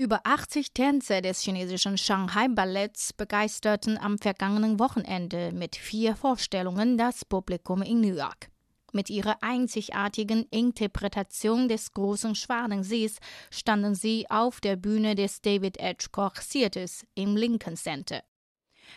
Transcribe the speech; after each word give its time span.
Über 0.00 0.22
80 0.24 0.72
Tänzer 0.72 1.20
des 1.20 1.42
chinesischen 1.42 1.98
Shanghai 1.98 2.48
Balletts 2.48 3.12
begeisterten 3.12 3.98
am 3.98 4.16
vergangenen 4.16 4.78
Wochenende 4.78 5.52
mit 5.52 5.76
vier 5.76 6.16
Vorstellungen 6.16 6.96
das 6.96 7.26
Publikum 7.26 7.82
in 7.82 8.00
New 8.00 8.14
York. 8.14 8.48
Mit 8.94 9.10
ihrer 9.10 9.42
einzigartigen 9.42 10.46
Interpretation 10.50 11.68
des 11.68 11.92
großen 11.92 12.34
Schwanensees 12.34 13.18
standen 13.50 13.94
sie 13.94 14.24
auf 14.30 14.62
der 14.62 14.76
Bühne 14.76 15.16
des 15.16 15.42
David 15.42 15.78
Edgecock 15.78 16.40
Theaters 16.50 17.04
im 17.14 17.36
Lincoln 17.36 17.76
Center. 17.76 18.22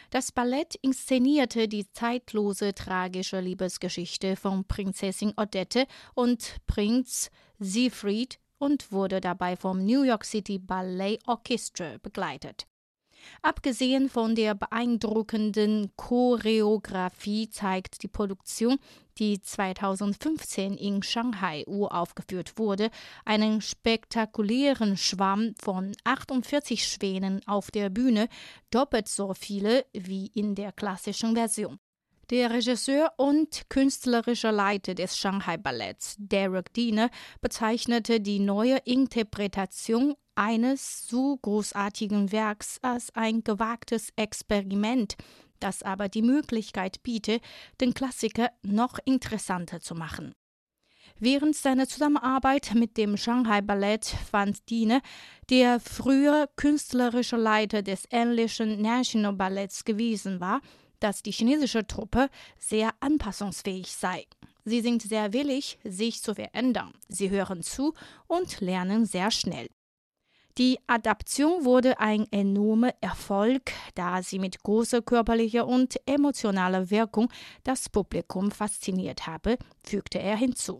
Das 0.09 0.31
Ballett 0.31 0.75
inszenierte 0.75 1.67
die 1.67 1.85
zeitlose 1.91 2.73
tragische 2.73 3.41
Liebesgeschichte 3.41 4.37
von 4.37 4.63
Prinzessin 4.63 5.33
Odette 5.35 5.85
und 6.15 6.55
Prinz 6.65 7.29
Siegfried 7.59 8.39
und 8.63 8.93
wurde 8.93 9.19
dabei 9.19 9.57
vom 9.57 9.85
New 9.85 10.03
York 10.03 10.23
City 10.23 10.57
Ballet 10.57 11.19
Orchestra 11.27 11.97
begleitet. 12.01 12.65
Abgesehen 13.41 14.09
von 14.09 14.35
der 14.35 14.55
beeindruckenden 14.55 15.91
Choreografie 15.97 17.49
zeigt 17.49 18.03
die 18.03 18.07
Produktion, 18.07 18.77
die 19.17 19.41
2015 19.41 20.75
in 20.75 21.03
Shanghai 21.03 21.65
uraufgeführt 21.67 22.57
wurde, 22.57 22.89
einen 23.25 23.61
spektakulären 23.61 24.95
Schwamm 24.97 25.55
von 25.61 25.93
48 26.05 26.87
Schwänen 26.87 27.41
auf 27.45 27.69
der 27.69 27.89
Bühne, 27.89 28.29
doppelt 28.71 29.09
so 29.09 29.33
viele 29.33 29.85
wie 29.93 30.27
in 30.27 30.55
der 30.55 30.71
klassischen 30.71 31.35
Version. 31.35 31.79
Der 32.33 32.49
Regisseur 32.49 33.13
und 33.17 33.69
künstlerische 33.69 34.49
Leiter 34.49 34.95
des 34.95 35.15
Shanghai 35.15 35.55
Balletts, 35.55 36.15
Derek 36.17 36.73
Diener, 36.73 37.11
bezeichnete 37.41 38.19
die 38.21 38.39
neue 38.39 38.77
Interpretation 38.85 40.15
eines 40.33 41.07
so 41.07 41.37
großartigen 41.37 42.31
Werks 42.31 42.79
als 42.81 43.13
ein 43.13 43.43
gewagtes 43.43 44.09
Experiment, 44.15 45.15
das 45.59 45.83
aber 45.83 46.09
die 46.09 46.23
Möglichkeit 46.23 47.03
bietet, 47.03 47.43
den 47.79 47.93
Klassiker 47.93 48.49
noch 48.63 48.97
interessanter 49.05 49.79
zu 49.79 49.93
machen. 49.93 50.33
Während 51.19 51.55
seiner 51.55 51.87
Zusammenarbeit 51.87 52.73
mit 52.73 52.97
dem 52.97 53.15
Shanghai 53.15 53.61
Ballett 53.61 54.05
fand 54.05 54.71
Dine, 54.71 55.01
der 55.51 55.79
früher 55.79 56.49
künstlerische 56.55 57.37
Leiter 57.37 57.83
des 57.83 58.05
englischen 58.05 58.81
National 58.81 59.33
Balletts 59.33 59.85
gewesen 59.85 60.39
war, 60.39 60.61
dass 61.03 61.21
die 61.21 61.31
chinesische 61.31 61.85
Truppe 61.85 62.29
sehr 62.57 62.91
anpassungsfähig 62.99 63.91
sei. 63.91 64.25
Sie 64.65 64.81
sind 64.81 65.01
sehr 65.01 65.33
willig, 65.33 65.77
sich 65.83 66.21
zu 66.21 66.35
verändern. 66.35 66.93
Sie 67.09 67.29
hören 67.29 67.61
zu 67.61 67.93
und 68.27 68.61
lernen 68.61 69.05
sehr 69.05 69.29
schnell. 69.29 69.67
Die 70.57 70.77
Adaption 70.85 71.65
wurde 71.65 71.99
ein 71.99 72.27
enormer 72.31 72.93
Erfolg, 73.01 73.71
da 73.95 74.21
sie 74.21 74.37
mit 74.37 74.61
großer 74.61 75.01
körperlicher 75.01 75.67
und 75.67 75.95
emotionaler 76.05 76.91
Wirkung 76.91 77.29
das 77.63 77.89
Publikum 77.89 78.51
fasziniert 78.51 79.25
habe, 79.25 79.57
fügte 79.83 80.19
er 80.19 80.37
hinzu. 80.37 80.79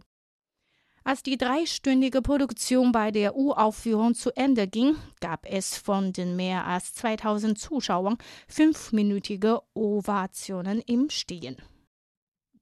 Als 1.05 1.21
die 1.21 1.37
dreistündige 1.37 2.21
Produktion 2.21 2.93
bei 2.93 3.11
der 3.11 3.35
Uraufführung 3.35 4.15
zu 4.15 4.31
Ende 4.37 4.67
ging, 4.67 4.95
gab 5.19 5.45
es 5.45 5.77
von 5.77 6.13
den 6.13 6.37
mehr 6.37 6.65
als 6.65 6.93
2000 6.93 7.59
Zuschauern 7.59 8.17
fünfminütige 8.47 9.59
Ovationen 9.73 10.79
im 10.79 11.09
Stehen. 11.09 11.57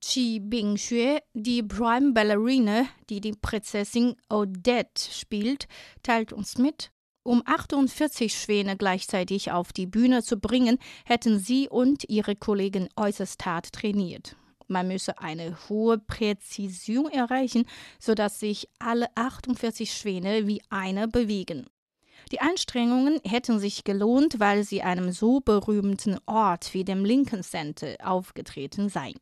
Qi 0.04 0.40
Bingxue, 0.40 1.20
die 1.34 1.62
Prime 1.62 2.12
Ballerina, 2.12 2.86
die 3.08 3.20
die 3.20 3.34
Prinzessin 3.40 4.16
Odette 4.28 5.12
spielt, 5.12 5.68
teilt 6.02 6.32
uns 6.32 6.58
mit, 6.58 6.90
um 7.22 7.44
48 7.46 8.34
Schwäne 8.34 8.76
gleichzeitig 8.76 9.52
auf 9.52 9.72
die 9.72 9.86
Bühne 9.86 10.24
zu 10.24 10.38
bringen, 10.38 10.78
hätten 11.04 11.38
sie 11.38 11.68
und 11.68 12.08
ihre 12.08 12.34
Kollegen 12.34 12.88
äußerst 12.96 13.46
hart 13.46 13.72
trainiert. 13.72 14.34
Man 14.72 14.88
müsse 14.88 15.18
eine 15.18 15.56
hohe 15.68 15.98
Präzision 15.98 17.10
erreichen, 17.10 17.66
sodass 18.00 18.40
sich 18.40 18.68
alle 18.78 19.06
48 19.14 19.92
Schwäne 19.92 20.46
wie 20.46 20.62
eine 20.70 21.08
bewegen. 21.08 21.66
Die 22.30 22.40
Anstrengungen 22.40 23.20
hätten 23.24 23.58
sich 23.58 23.84
gelohnt, 23.84 24.40
weil 24.40 24.64
sie 24.64 24.82
einem 24.82 25.12
so 25.12 25.40
berühmten 25.40 26.18
Ort 26.26 26.72
wie 26.72 26.84
dem 26.84 27.04
Lincoln 27.04 27.42
Center 27.42 27.96
aufgetreten 28.02 28.88
seien. 28.88 29.18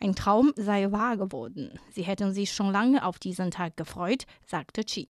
Ein 0.00 0.14
Traum 0.14 0.52
sei 0.56 0.90
wahr 0.90 1.16
geworden. 1.16 1.78
Sie 1.90 2.02
hätten 2.02 2.32
sich 2.32 2.52
schon 2.52 2.72
lange 2.72 3.04
auf 3.04 3.18
diesen 3.18 3.50
Tag 3.50 3.76
gefreut, 3.76 4.24
sagte 4.46 4.84
Chi. 4.84 5.08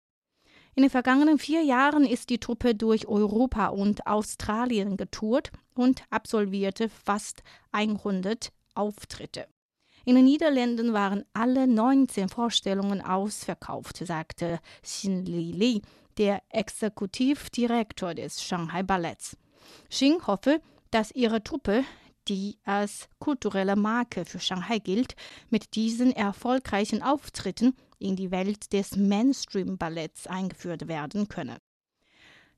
In 0.75 0.83
den 0.83 0.91
vergangenen 0.91 1.39
vier 1.39 1.62
Jahren 1.62 2.05
ist 2.05 2.31
die 2.31 2.39
Truppe 2.39 2.75
durch 2.75 3.09
Europa 3.09 3.69
und 3.69 4.06
Australien 4.06 4.97
getourt 4.97 5.50
und 5.75 6.05
absolvierte 6.11 6.89
fast 6.89 7.43
100 7.73 8.53
Auftritte. 8.75 9.47
In 10.05 10.15
den 10.15 10.25
Niederlanden 10.25 10.93
waren 10.93 11.25
alle 11.34 11.66
19 11.66 12.28
Vorstellungen 12.28 13.03
ausverkauft, 13.03 13.99
sagte 13.99 14.61
Xin 14.83 15.27
Li 15.27 15.53
Li, 15.53 15.83
der 16.16 16.43
Exekutivdirektor 16.50 18.15
des 18.15 18.43
Shanghai 18.43 18.83
Balletts. 18.83 19.37
Xin 19.91 20.27
hoffe, 20.27 20.61
dass 20.91 21.11
ihre 21.12 21.43
Truppe, 21.43 21.84
die 22.28 22.59
als 22.65 23.09
kulturelle 23.19 23.77
Marke 23.77 24.25
für 24.25 24.41
Shanghai 24.41 24.78
gilt, 24.78 25.15
mit 25.50 25.75
diesen 25.75 26.12
erfolgreichen 26.12 27.03
Auftritten 27.03 27.75
in 27.99 28.17
die 28.17 28.31
Welt 28.31 28.72
des 28.72 28.97
Mainstream-Balletts 28.97 30.27
eingeführt 30.27 30.88
werden 30.88 31.28
könne. 31.28 31.59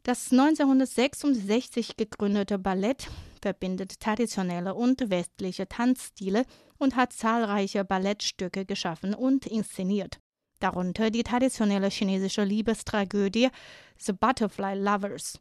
Das 0.04 0.32
1966 0.32 1.97
gegründete 1.97 2.59
Ballett 2.59 3.09
verbindet 3.42 4.00
traditionelle 4.00 4.75
und 4.75 5.10
westliche 5.10 5.69
Tanzstile 5.69 6.44
und 6.78 6.97
hat 6.97 7.12
zahlreiche 7.12 7.84
Ballettstücke 7.84 8.64
geschaffen 8.64 9.14
und 9.14 9.47
inszeniert, 9.47 10.20
darunter 10.60 11.10
die 11.10 11.25
traditionelle 11.25 11.91
chinesische 11.91 12.44
Liebestragödie 12.44 13.50
The 13.98 14.12
Butterfly 14.12 14.78
Lovers. 14.78 15.38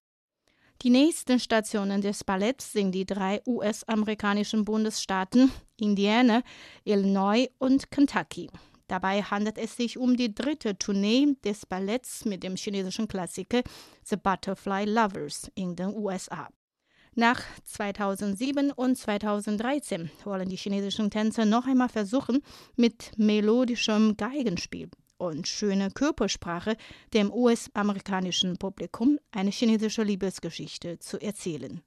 Die 0.82 0.90
nächsten 0.90 1.40
Stationen 1.40 2.02
des 2.02 2.24
Balletts 2.24 2.74
sind 2.74 2.92
die 2.94 3.06
drei 3.06 3.40
US-amerikanischen 3.46 4.66
Bundesstaaten 4.66 5.52
Indiana, 5.78 6.42
Illinois 6.84 7.48
und 7.60 7.92
Kentucky. 7.92 8.50
Dabei 8.88 9.22
handelt 9.22 9.58
es 9.58 9.76
sich 9.76 9.98
um 9.98 10.18
die 10.18 10.34
dritte 10.34 10.78
Tournee 10.78 11.36
des 11.46 11.66
Balletts 11.68 12.26
mit 12.26 12.44
dem 12.44 12.56
chinesischen 12.56 13.08
Klassiker 13.08 13.62
The 14.04 14.18
Butterfly 14.18 14.86
Lovers 14.86 15.52
in 15.54 15.76
den 15.76 15.96
USA. 15.96 16.50
Nach 17.16 17.44
2007 17.66 18.72
und 18.72 18.98
2013 18.98 20.10
wollen 20.24 20.48
die 20.48 20.56
chinesischen 20.56 21.12
Tänzer 21.12 21.44
noch 21.44 21.68
einmal 21.68 21.90
versuchen, 21.90 22.42
mit 22.78 23.12
melodischem 23.18 24.16
Geigenspiel 24.16 24.90
und 25.18 25.46
schöner 25.46 25.90
Körpersprache 25.90 26.78
dem 27.14 27.30
US-amerikanischen 27.34 28.58
Publikum 28.58 29.20
eine 29.32 29.52
chinesische 29.52 30.04
Liebesgeschichte 30.04 31.00
zu 31.00 31.22
erzählen. 31.22 31.82